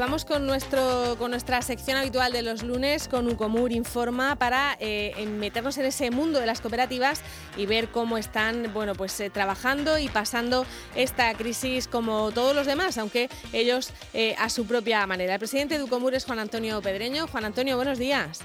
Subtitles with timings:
[0.00, 5.12] vamos con nuestro con nuestra sección habitual de los lunes con Ucomur Informa para eh,
[5.26, 7.20] meternos en ese mundo de las cooperativas
[7.58, 12.66] y ver cómo están bueno pues eh, trabajando y pasando esta crisis como todos los
[12.66, 15.34] demás, aunque ellos eh, a su propia manera.
[15.34, 17.26] El presidente de Ucomur es Juan Antonio Pedreño.
[17.26, 18.40] Juan Antonio, buenos días.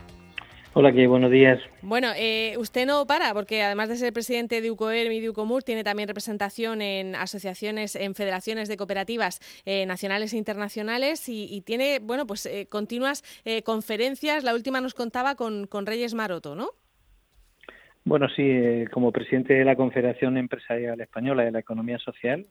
[0.77, 1.07] Hola, ¿qué?
[1.07, 1.57] buenos días.
[1.81, 5.63] Bueno, eh, usted no para, porque además de ser presidente de UCOERM y de UCOMUR,
[5.63, 11.99] tiene también representación en asociaciones, en federaciones de cooperativas eh, nacionales e internacionales y, tiene,
[12.03, 13.23] bueno, pues eh, continuas
[13.63, 14.43] conferencias.
[14.43, 16.67] La última nos contaba con, con Reyes Maroto, ¿no?
[18.03, 22.45] Bueno, sí, como presidente de la Confederación Empresarial Española de la Economía Social,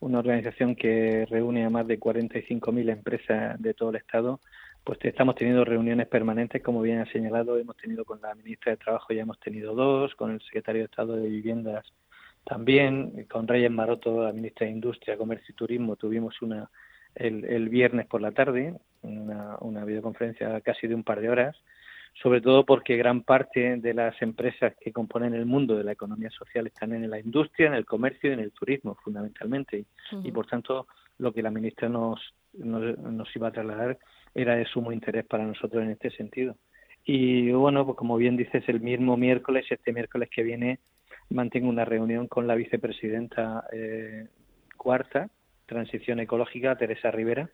[0.00, 4.40] una organización que reúne a más de 45.000 empresas de todo el Estado,
[4.84, 8.78] pues estamos teniendo reuniones permanentes, como bien ha señalado, hemos tenido con la ministra de
[8.78, 11.86] Trabajo, ya hemos tenido dos, con el secretario de Estado de Viviendas
[12.44, 16.68] también, con Reyes Maroto, la ministra de Industria, Comercio y Turismo, tuvimos una
[17.14, 21.56] el, el viernes por la tarde, una, una videoconferencia casi de un par de horas,
[22.20, 26.30] sobre todo porque gran parte de las empresas que componen el mundo de la economía
[26.30, 29.84] social están en la industria, en el comercio y en el turismo, fundamentalmente.
[30.22, 30.86] Y por tanto,
[31.18, 32.20] lo que la ministra nos,
[32.54, 33.98] nos, nos iba a trasladar
[34.34, 36.56] era de sumo interés para nosotros en este sentido.
[37.04, 40.78] Y bueno, pues como bien dices, el mismo miércoles, este miércoles que viene,
[41.30, 44.28] mantengo una reunión con la vicepresidenta eh,
[44.76, 45.30] cuarta,
[45.66, 47.48] Transición Ecológica, Teresa Rivera,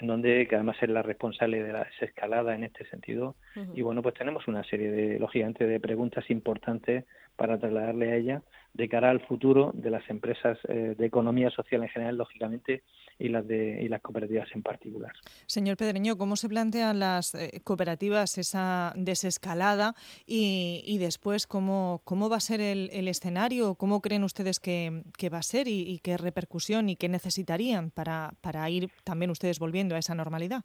[0.00, 3.34] en donde que además es la responsable de la desescalada en este sentido.
[3.74, 7.04] Y bueno, pues tenemos una serie de, lógicamente, de preguntas importantes
[7.36, 8.42] para trasladarle a ella
[8.78, 12.84] de cara al futuro de las empresas eh, de economía social en general, lógicamente,
[13.18, 15.12] y las de y las cooperativas en particular.
[15.46, 19.94] Señor Pedreño, ¿cómo se plantean las eh, cooperativas esa desescalada
[20.26, 23.74] y, después cómo, cómo va a ser el, escenario?
[23.74, 28.70] ¿Cómo creen ustedes que, va a ser y, qué repercusión y qué necesitarían para, para
[28.70, 30.62] ir también ustedes volviendo a esa normalidad?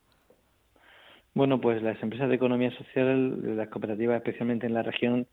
[1.33, 5.25] Bueno, pues las empresas de economía social, las cooperativas especialmente en la región,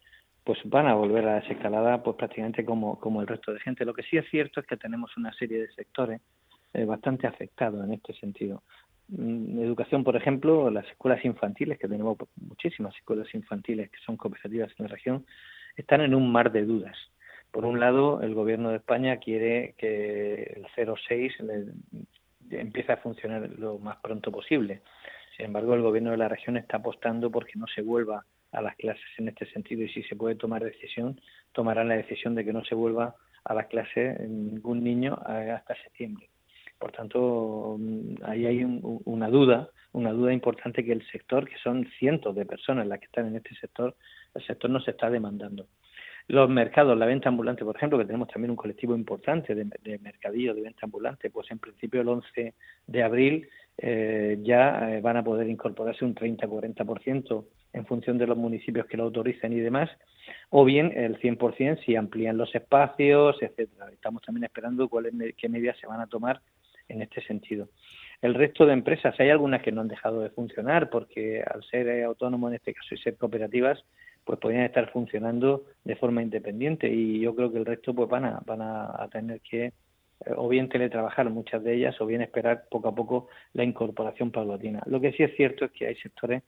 [0.45, 3.85] pues van a volver a la desescalada pues prácticamente como, como el resto de gente.
[3.85, 6.21] Lo que sí es cierto es que tenemos una serie de sectores
[6.73, 8.63] eh, bastante afectados en este sentido.
[9.13, 14.17] En mm, educación, por ejemplo, las escuelas infantiles, que tenemos muchísimas escuelas infantiles que son
[14.17, 15.27] cooperativas en la región,
[15.77, 16.97] están en un mar de dudas.
[17.51, 21.33] Por un lado, el gobierno de España quiere que el 06
[22.51, 24.83] empiece a funcionar lo más pronto posible.
[25.37, 29.05] Sin embargo, el gobierno de la región está apostando porque no se vuelva las clases
[29.19, 31.21] en este sentido y si se puede tomar decisión,
[31.53, 36.29] tomarán la decisión de que no se vuelva a las clases ningún niño hasta septiembre.
[36.79, 41.87] Por tanto, mm, ahí hay una duda, una duda importante que el sector, que son
[41.99, 43.95] cientos de personas las que están en este sector,
[44.35, 45.67] el sector no se está demandando.
[46.29, 49.99] Los mercados, la venta ambulante, por ejemplo, que tenemos también un colectivo importante de, de
[49.99, 52.55] mercadillo de venta ambulante, pues en principio el 11
[52.87, 53.49] de abril
[53.83, 58.97] eh, ya eh, van a poder incorporarse un 30-40% en función de los municipios que
[58.97, 59.89] lo autoricen y demás,
[60.51, 63.91] o bien el 100% si amplían los espacios, etcétera.
[63.91, 66.41] Estamos también esperando cuáles qué medidas se van a tomar
[66.89, 67.69] en este sentido.
[68.21, 71.89] El resto de empresas, hay algunas que no han dejado de funcionar porque al ser
[71.89, 73.83] eh, autónomos en este caso y ser cooperativas,
[74.25, 78.27] pues podrían estar funcionando de forma independiente y yo creo que el resto pues van
[78.27, 79.73] a, van a, tener que
[80.37, 84.83] o bien teletrabajar muchas de ellas o bien esperar poco a poco la incorporación paulatina.
[84.87, 86.43] Lo que sí es cierto es que hay sectores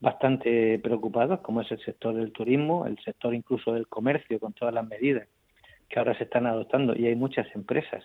[0.00, 4.74] bastante preocupados, como es el sector del turismo, el sector incluso del comercio, con todas
[4.74, 5.26] las medidas
[5.88, 8.04] que ahora se están adoptando, y hay muchas empresas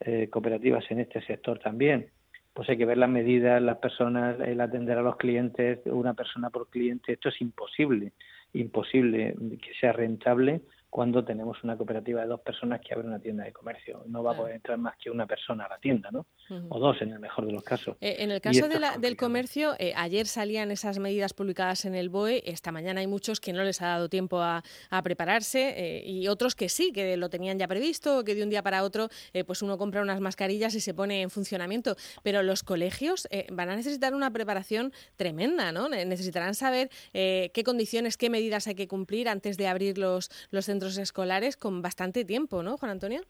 [0.00, 2.10] eh, cooperativas en este sector también.
[2.52, 6.50] Pues hay que ver las medidas, las personas, el atender a los clientes, una persona
[6.50, 7.14] por cliente.
[7.14, 8.12] Esto es imposible,
[8.52, 10.60] imposible que sea rentable
[10.94, 14.04] cuando tenemos una cooperativa de dos personas que abre una tienda de comercio.
[14.06, 16.24] No va a poder entrar más que una persona a la tienda, ¿no?
[16.68, 17.96] O dos, en el mejor de los casos.
[18.00, 22.44] Eh, en el caso del comercio, eh, ayer salían esas medidas publicadas en el BOE,
[22.46, 24.62] esta mañana hay muchos que no les ha dado tiempo a,
[25.02, 28.62] prepararse eh, y otros que sí, que lo tenían ya previsto, que de un día
[28.62, 29.08] para otro,
[29.46, 31.96] pues uno compra unas mascarillas y se pone en funcionamiento.
[32.22, 35.88] Pero los colegios van a necesitar una preparación tremenda, ¿no?
[35.88, 40.83] Necesitarán saber qué condiciones, qué medidas hay que cumplir antes de abrir los, los centros
[40.84, 43.20] escolares con bastante tiempo, ¿no, Juan Antonio?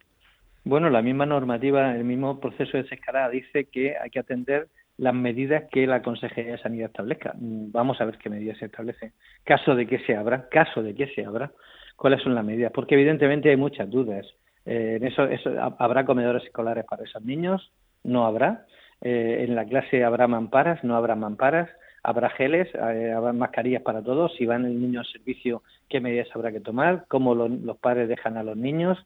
[0.64, 5.14] Bueno, la misma normativa, el mismo proceso de desescalada dice que hay que atender las
[5.14, 7.32] medidas que la Consejería de Sanidad establezca.
[7.36, 9.12] Vamos a ver qué medidas se establecen.
[9.44, 11.52] Caso de que se abra, caso de que se abra,
[11.96, 14.26] cuáles son las medidas, porque evidentemente hay muchas dudas.
[14.64, 17.72] Eh, en eso, eso, habrá comedores escolares para esos niños,
[18.02, 18.66] no habrá.
[19.00, 21.68] Eh, en la clase habrá mamparas, no habrá mamparas
[22.04, 26.28] habrá geles, eh, habrá mascarillas para todos, si van el niño al servicio, qué medidas
[26.34, 29.04] habrá que tomar, cómo los padres dejan a los niños,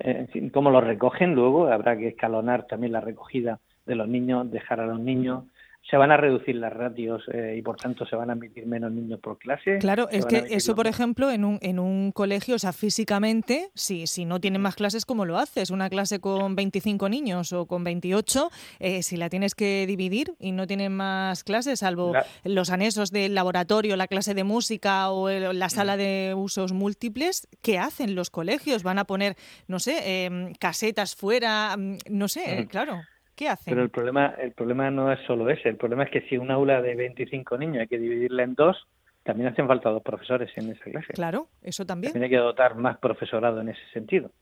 [0.00, 4.80] eh, cómo los recogen luego, habrá que escalonar también la recogida de los niños, dejar
[4.80, 5.44] a los niños
[5.90, 8.92] se van a reducir las ratios eh, y por tanto se van a admitir menos
[8.92, 9.78] niños por clase.
[9.78, 14.06] Claro, es que eso, por ejemplo, en un, en un colegio, o sea, físicamente, si,
[14.06, 15.70] si no tienen más clases, ¿cómo lo haces?
[15.70, 18.50] Una clase con 25 niños o con 28,
[18.80, 22.12] eh, si la tienes que dividir y no tienen más clases, salvo
[22.44, 27.78] los anexos del laboratorio, la clase de música o la sala de usos múltiples, ¿qué
[27.78, 28.82] hacen los colegios?
[28.82, 29.36] ¿Van a poner,
[29.66, 31.74] no sé, em, casetas fuera?
[31.78, 33.00] Mm, no sé, claro.
[33.38, 33.70] ¿Qué hacen?
[33.70, 35.68] Pero el problema, el problema no es solo ese.
[35.68, 38.88] El problema es que si un aula de 25 niños hay que dividirla en dos,
[39.22, 41.12] también hacen falta dos profesores en esa clase.
[41.12, 42.12] Claro, eso también.
[42.12, 44.32] También hay que dotar más profesorado en ese sentido.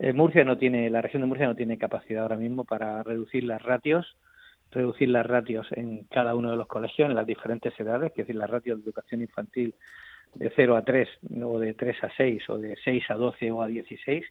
[0.00, 3.44] Eh, Murcia no tiene, la región de Murcia no tiene capacidad ahora mismo para reducir
[3.44, 4.16] las ratios,
[4.72, 8.34] reducir las ratios en cada uno de los colegios, en las diferentes edades, es decir,
[8.34, 9.76] las ratios de educación infantil
[10.34, 11.08] de 0 a 3,
[11.44, 14.26] o de 3 a 6, o de 6 a 12 o a 16,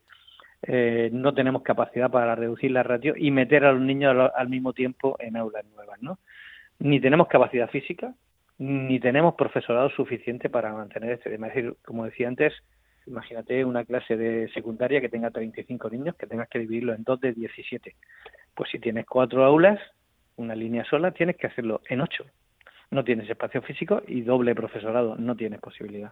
[0.64, 4.74] eh, no tenemos capacidad para reducir la ratio y meter a los niños al, mismo
[4.74, 6.20] tiempo en aulas nuevas, ¿no?
[6.80, 8.14] Ni tenemos capacidad física,
[8.58, 11.48] ni tenemos profesorado suficiente para mantener este tema.
[11.48, 12.54] Es decir, como decía antes,
[13.08, 17.20] imagínate una clase de secundaria que tenga 35 niños, que tengas que dividirlo en dos
[17.22, 17.96] de 17.
[18.54, 19.80] Pues si tienes cuatro aulas,
[20.36, 22.26] una línea sola, tienes que hacerlo en ocho
[22.92, 26.12] no tienes espacio físico y doble profesorado, no tienes posibilidad.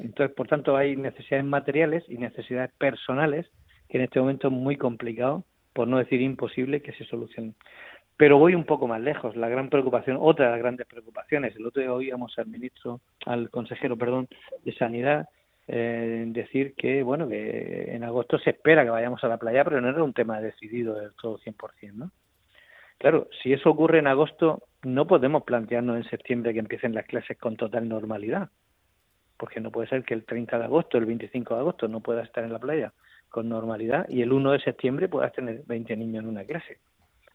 [0.00, 3.46] Entonces, por tanto, hay necesidades materiales y necesidades personales
[3.88, 7.54] que en este momento es muy complicado, por no decir imposible, que se solucionen.
[8.16, 9.36] Pero voy un poco más lejos.
[9.36, 13.48] La gran preocupación, otra de las grandes preocupaciones, el otro día oíamos al ministro, al
[13.50, 14.28] consejero, perdón,
[14.64, 15.28] de Sanidad,
[15.68, 19.80] eh, decir que, bueno, que en agosto se espera que vayamos a la playa, pero
[19.80, 22.10] no era un tema decidido del todo 100%, ¿no?
[22.98, 27.38] Claro, si eso ocurre en agosto, no podemos plantearnos en septiembre que empiecen las clases
[27.38, 28.48] con total normalidad,
[29.38, 32.22] porque no puede ser que el 30 de agosto, el 25 de agosto no pueda
[32.22, 32.92] estar en la playa
[33.28, 36.78] con normalidad y el 1 de septiembre puedas tener 20 niños en una clase.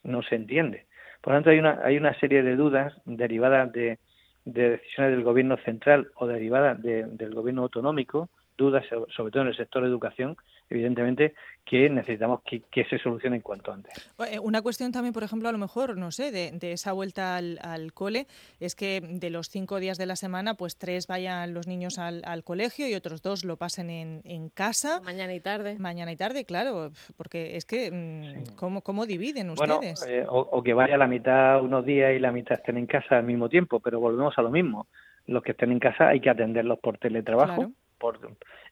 [0.03, 0.85] No se entiende.
[1.21, 4.00] Por lo tanto, hay una, hay una serie de dudas derivadas de,
[4.45, 8.85] decisiones del gobierno central o derivadas del gobierno autonómico, dudas
[9.15, 10.38] sobre todo en el sector de educación,
[10.69, 11.33] evidentemente
[11.65, 13.94] que necesitamos que, se solucione en cuanto antes.
[14.29, 17.94] Eh, una cuestión también, por ejemplo, a lo mejor, no sé, de, esa vuelta al,
[17.94, 18.27] cole,
[18.59, 22.44] es que de los cinco días de la semana, pues tres vayan los niños al,
[22.44, 25.00] colegio y otros dos lo pasen en, casa.
[25.05, 25.77] Mañana y tarde.
[25.79, 30.00] Mañana y tarde, claro, porque es que, mm, ¿cómo, dividen ustedes?
[30.01, 33.17] Bueno, eh, o, que vaya la mitad unos días y la mitad estén en casa
[33.17, 34.88] al mismo tiempo, pero volvemos a lo mismo.
[35.27, 37.71] Los que estén en casa hay que atenderlos por teletrabajo.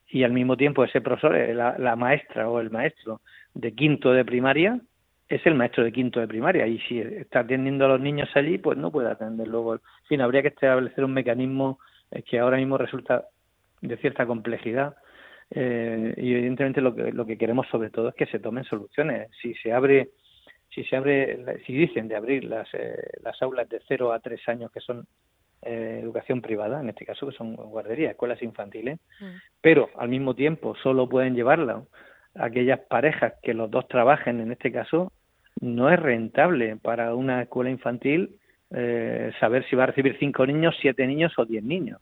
[0.08, 3.20] Y al mismo tiempo ese profesor, eh, la, maestra o el maestro
[3.54, 4.80] de quinto de primaria,
[5.28, 8.58] es el maestro de quinto de primaria y si está atendiendo a los niños allí,
[8.58, 9.74] pues no puede atender luego.
[9.74, 11.78] En fin, habría que establecer un mecanismo
[12.10, 13.24] eh, que ahora mismo resulta
[13.80, 14.94] de cierta complejidad
[15.50, 19.30] eh, y evidentemente lo que, lo que queremos sobre todo es que se tomen soluciones.
[19.40, 20.10] Si se abre,
[20.68, 22.68] si se abre, si dicen de abrir las,
[23.22, 25.06] las aulas de 0 a 3 años que son
[25.62, 29.36] eh, educación privada, en este caso que son guarderías, escuelas infantiles, mm.
[29.60, 31.82] pero al mismo tiempo solo pueden llevarla
[32.34, 35.12] aquellas parejas que los dos trabajen, en este caso,
[35.60, 38.36] no es rentable para una escuela infantil
[38.70, 42.00] eh, saber si va a recibir cinco niños, siete niños o diez niños.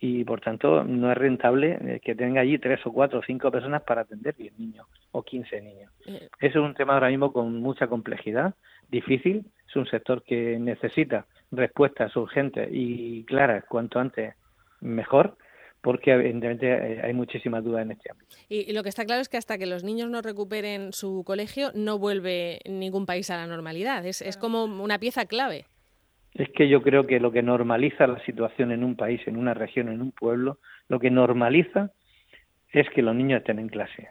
[0.00, 3.50] Y por tanto, no es rentable eh, que tenga allí tres o cuatro o cinco
[3.50, 5.92] personas para atender diez niños o quince niños.
[6.06, 8.54] Eso es un tema ahora mismo con mucha complejidad,
[8.88, 9.46] difícil.
[9.68, 14.34] Es un sector que necesita respuestas urgentes y claras cuanto antes
[14.80, 15.36] mejor
[15.80, 18.36] porque evidentemente hay muchísimas dudas en este ámbito.
[18.48, 21.70] Y, lo que está claro es que hasta que los niños no recuperen su colegio
[21.74, 24.04] no vuelve ningún país a la normalidad.
[24.04, 25.66] Es, es como una pieza clave.
[26.34, 29.54] Es que yo creo que lo que normaliza la situación en un país, en una
[29.54, 31.92] región, en un pueblo, lo que normaliza
[32.72, 34.08] es que los niños estén en clase.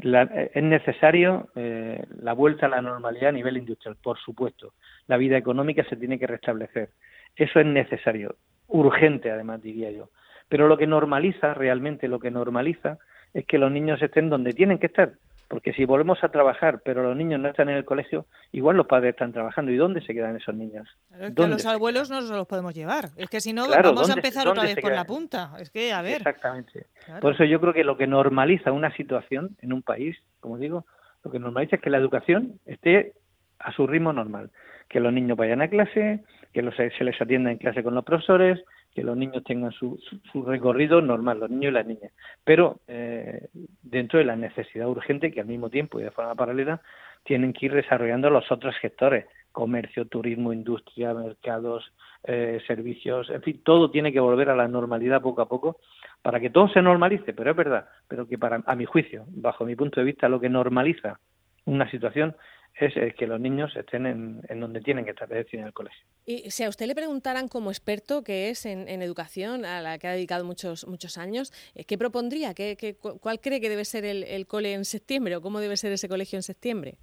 [0.00, 4.74] Eh, es necesario eh, la vuelta a la normalidad a nivel industrial, por supuesto.
[5.06, 6.90] La vida económica se tiene que restablecer.
[7.34, 8.36] Eso es necesario,
[8.68, 10.10] urgente además, diría yo.
[10.48, 12.98] Pero lo que normaliza, realmente lo que normaliza,
[13.34, 15.12] es que los niños estén donde tienen que estar,
[15.48, 18.86] porque si volvemos a trabajar, pero los niños no están en el colegio, igual los
[18.86, 19.72] padres están trabajando.
[19.72, 20.86] ¿Y dónde se quedan esos niños?
[21.18, 23.08] es que los abuelos no los podemos llevar.
[23.16, 25.52] Es que si no, vamos a empezar otra vez por la punta.
[25.58, 26.18] Es que, a ver.
[26.18, 26.86] Exactamente.
[27.20, 30.84] Por eso yo creo que lo que normaliza una situación en un país, como digo,
[31.24, 33.14] lo que normaliza es que la educación esté
[33.58, 34.50] a su ritmo normal.
[34.88, 36.20] Que los niños vayan a clase,
[36.52, 38.62] que los, se les atienda en clase con los profesores,
[38.98, 39.96] que los niños tengan su,
[40.32, 42.12] su, recorrido normal, los niños y las niñas,
[42.42, 43.46] pero eh,
[43.80, 46.80] dentro de la necesidad urgente que al mismo tiempo y de forma paralela
[47.22, 51.92] tienen que ir desarrollando los otros sectores, comercio, turismo, industria, mercados,
[52.24, 55.78] eh, servicios, en fin, todo tiene que volver a la normalidad poco a poco
[56.20, 59.64] para que todo se normalice, pero es verdad, pero que para a mi juicio, bajo
[59.64, 61.20] mi punto de vista, lo que normaliza
[61.66, 62.34] una situación
[62.80, 66.04] es que los niños estén en, donde tienen que estar, es decir, en el colegio.
[66.26, 70.08] Y si a usted le preguntaran como experto que es en, educación, a la que
[70.08, 72.54] ha dedicado muchos muchos años, eh, ¿qué propondría?
[72.54, 75.92] ¿Qué, cuál cree que debe ser el, el cole en septiembre o cómo debe ser
[75.92, 76.98] ese colegio en septiembre?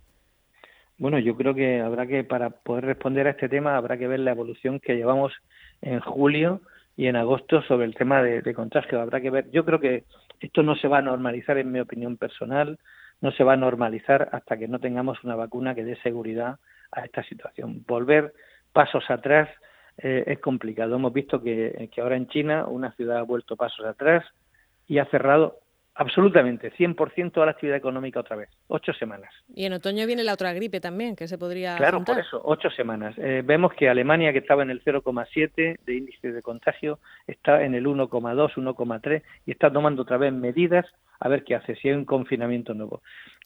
[0.97, 4.21] Bueno, yo creo que habrá que, para poder responder a este tema, habrá que ver
[4.21, 5.33] la evolución que llevamos
[5.81, 6.61] en julio
[6.95, 9.01] y en agosto sobre el tema de, de contagio.
[9.01, 10.05] Habrá que ver, yo creo que
[10.39, 12.79] esto no se va a normalizar, en mi opinión personal,
[13.21, 16.59] no se va a normalizar hasta que no tengamos una vacuna que dé seguridad
[16.91, 17.83] a esta situación.
[17.87, 18.33] Volver
[18.73, 19.49] pasos atrás
[19.97, 20.95] eh, es complicado.
[20.95, 24.25] Hemos visto que, que ahora en China una ciudad ha vuelto pasos atrás
[24.87, 25.59] y ha cerrado
[25.97, 29.33] Absolutamente, 100% toda la actividad económica otra vez, ocho semanas.
[29.53, 31.77] Y en otoño viene la otra gripe también, que se podría.
[31.77, 33.15] Claro, por eso, ocho semanas.
[33.17, 37.75] Eh, vemos que Alemania, que estaba en el 0,7 de índice de contagio, está en
[37.75, 40.85] el 1,2, 1,3 y está tomando otra vez medidas
[41.21, 43.01] a ver qué hace, si hay un confinamiento nuevo.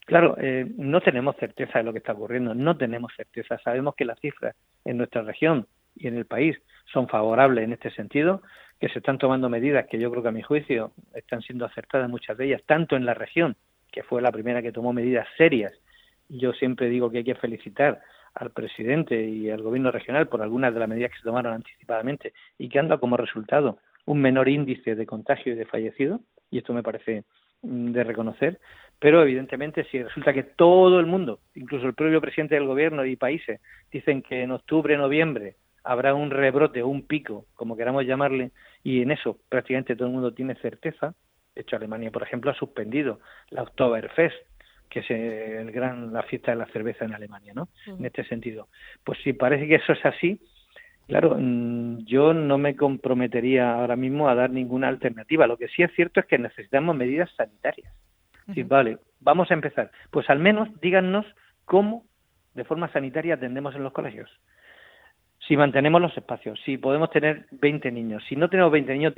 [0.07, 3.59] Claro, eh, no tenemos certeza de lo que está ocurriendo, no tenemos certeza.
[3.59, 6.57] Sabemos que las cifras en nuestra región y en el país
[6.91, 8.41] son favorables en este sentido,
[8.79, 12.09] que se están tomando medidas que yo creo que a mi juicio están siendo acertadas
[12.09, 13.55] muchas de ellas, tanto en la región,
[13.91, 15.73] que fue la primera que tomó medidas serias.
[16.29, 18.01] Yo siempre digo que hay que felicitar
[18.35, 22.33] al presidente y al gobierno regional por algunas de las medidas que se tomaron anticipadamente
[22.57, 26.59] y que han dado como resultado un menor índice de contagio y de fallecido, y
[26.59, 27.23] esto me parece
[27.61, 28.59] mm, de reconocer,
[28.99, 33.15] pero evidentemente si resulta que todo el mundo, incluso el propio presidente del gobierno y
[33.15, 33.59] países,
[33.91, 38.51] dicen que en octubre, noviembre habrá un rebrote o un pico, como queramos llamarle,
[38.83, 41.13] y en eso prácticamente todo el mundo tiene certeza.
[41.55, 43.19] De hecho, Alemania, por ejemplo, ha suspendido
[43.49, 44.35] la Oktoberfest,
[44.89, 47.69] que es el gran, la fiesta de la cerveza en Alemania, ¿no?
[47.85, 48.69] En este sentido.
[49.03, 50.41] Pues si parece que eso es así,
[51.07, 55.47] claro, mm, yo no me comprometería ahora mismo a dar ninguna alternativa.
[55.47, 57.93] Lo que sí es cierto es que necesitamos medidas sanitarias.
[58.53, 59.91] Sí, vale, vamos a empezar.
[60.09, 61.25] Pues al menos díganos
[61.65, 62.05] cómo
[62.55, 64.29] de forma sanitaria atendemos en los colegios
[65.49, 68.23] si mantenemos los espacios, si podemos tener 20 niños.
[68.29, 69.15] Si no tenemos 20 niños,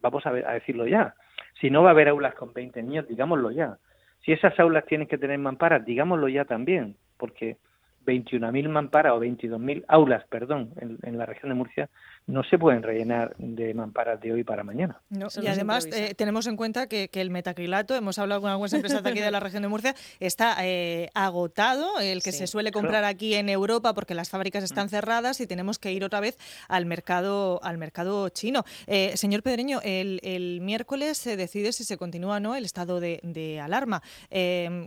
[0.00, 1.14] vamos a, a decirlo ya.
[1.60, 3.76] Si no va a haber aulas con 20 niños, digámoslo ya.
[4.24, 7.58] Si esas aulas tienen que tener mamparas, digámoslo ya también, porque
[8.04, 11.88] 21.000 mamparas o 22.000 aulas, perdón, en, la región de Murcia,
[12.26, 15.00] no se pueden rellenar de mamparas de hoy para mañana.
[15.10, 19.10] y además eh, tenemos en cuenta que, el metacrilato, hemos hablado con algunas empresas de
[19.10, 23.34] aquí de la región de Murcia, está eh, agotado, el que se suele comprar aquí
[23.34, 24.90] en Europa porque las fábricas están mm.
[24.90, 28.64] cerradas y tenemos que ir otra vez al mercado, al mercado chino.
[28.86, 33.60] Eh, señor Pedreño, el, miércoles se decide si se continúa o no el estado de,
[33.62, 34.02] alarma.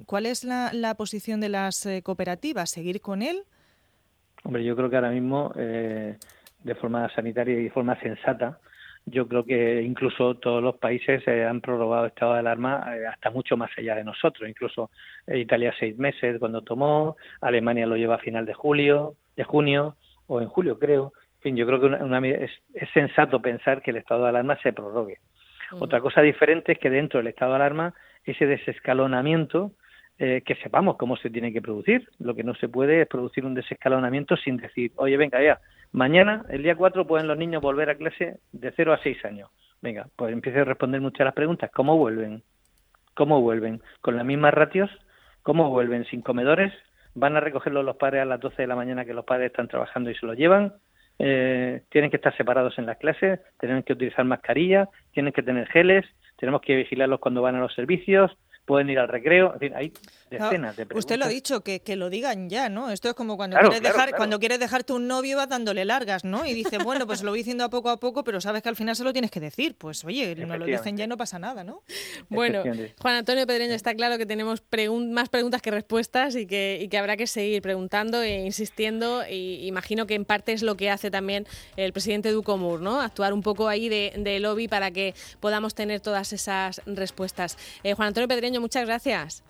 [0.06, 2.70] ¿Cuál es la, la, posición de las cooperativas?
[2.70, 3.44] ¿Seguir con él?
[4.44, 6.18] Hombre, yo creo que ahora mismo, eh,
[6.62, 8.60] de forma sanitaria y de forma sensata,
[9.06, 13.32] yo creo que incluso todos los países eh, han prorrogado estado de alarma eh, hasta
[13.32, 14.50] mucho más allá de nosotros.
[14.50, 14.92] Incluso
[15.26, 19.96] Italia seis meses cuando tomó, Alemania lo lleva a final de julio, de junio
[20.28, 21.14] o en julio creo.
[21.38, 25.20] En fin, yo creo que es, sensato pensar que el estado de alarma se prorrogue.
[25.80, 27.94] Otra cosa diferente es que dentro del estado de alarma
[28.26, 29.72] ese desescalonamiento
[30.20, 32.10] eh, que sepamos cómo se tiene que producir.
[32.20, 35.60] Lo que no se puede es producir un desescalonamiento sin decir, oye, venga, ya,
[35.92, 39.50] mañana, el día 4, pueden los niños volver a clase de 0 a 6 años.
[39.82, 41.70] Venga, pues empiece a responder muchas las preguntas.
[41.74, 42.42] ¿Cómo vuelven?
[43.14, 43.82] ¿Cómo vuelven?
[44.02, 44.90] ¿Con las mismas ratios?
[45.44, 46.06] ¿Cómo vuelven?
[46.06, 46.74] ¿Sin comedores?
[47.14, 49.68] ¿Van a recogerlos los padres a las 12 de la mañana que los padres están
[49.68, 50.74] trabajando y se los llevan?
[51.20, 55.68] Eh, tienen que estar separados en las clases, tienen que utilizar mascarillas, tienen que tener
[55.68, 56.06] geles,
[56.38, 59.94] tenemos que vigilarlos cuando van a los servicios, pueden ir al recreo, en fin, hay
[60.30, 61.06] decenas de preguntas.
[61.06, 62.92] Usted lo ha dicho, que, que lo digan ya, ¿no?
[62.92, 66.46] Esto es como cuando quieres dejar, cuando quieres dejarte un novio vas dándole largas, ¿no?
[66.46, 68.76] Y dice, bueno, pues lo voy diciendo a poco a poco, pero sabes que al
[68.76, 69.76] final se lo tienes que decir.
[69.78, 71.82] Pues oye, no lo dicen ya y no pasa nada, ¿no?
[72.30, 72.62] Bueno,
[73.00, 74.62] Juan Antonio Pedreño, está claro que tenemos
[75.10, 79.24] más preguntas que respuestas y que, y que habrá que seguir preguntando e insistiendo.
[79.28, 81.48] Y imagino que en parte es lo que hace también
[81.78, 83.00] el presidente Ducomur, ¿no?
[83.00, 87.58] Actuar un poco ahí de, de lobby para que podamos tener todas esas respuestas.
[87.84, 89.44] Eh, Juan Antonio Pedreño, muchas gracias.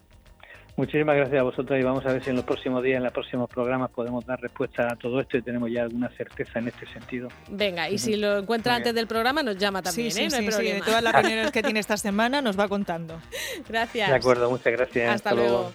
[0.78, 3.12] Muchísimas gracias a vosotros y vamos a ver si en los próximos días, en los
[3.12, 6.86] próximos programas podemos dar respuesta a todo esto y tenemos ya alguna certeza en este
[6.86, 7.30] sentido.
[7.50, 10.30] Venga, y si lo encuentra antes del programa nos llama también, sí, ¿eh?
[10.30, 13.20] sí, sí, de todas las reuniones que tiene esta semana nos va contando.
[13.68, 14.08] Gracias.
[14.08, 15.16] De acuerdo, muchas gracias.
[15.16, 15.72] Hasta, luego.